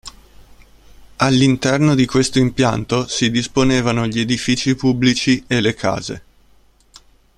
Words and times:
All´interno 1.19 1.93
di 1.93 2.07
questo 2.07 2.39
impianto 2.39 3.05
si 3.05 3.29
disponevano 3.29 4.07
gli 4.07 4.19
edifici 4.21 4.73
pubblici 4.73 5.43
e 5.45 5.61
le 5.61 5.75
case. 5.75 6.23